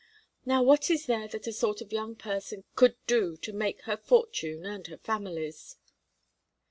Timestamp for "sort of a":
1.53-1.93